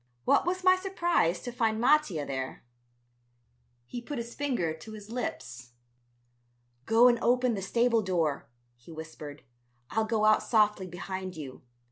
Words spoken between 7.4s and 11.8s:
the stable door," he whispered, "I'll go out softly behind you.